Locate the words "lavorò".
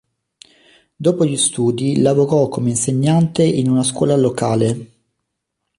2.01-2.47